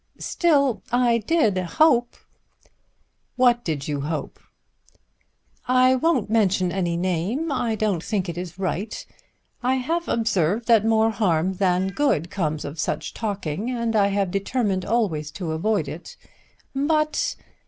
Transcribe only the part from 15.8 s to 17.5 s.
it. But